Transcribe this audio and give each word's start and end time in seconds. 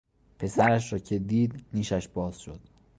پسرش 0.39 0.93
را 0.93 0.99
که 0.99 1.19
دید 1.19 1.65
نیشش 1.73 2.07
باز 2.07 2.39
شد. 2.39 2.59